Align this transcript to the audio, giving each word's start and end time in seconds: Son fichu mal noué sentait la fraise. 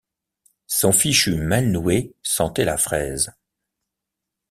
Son 0.65 0.93
fichu 0.93 1.35
mal 1.35 1.67
noué 1.69 2.15
sentait 2.23 2.65
la 2.65 2.77
fraise. 2.77 3.35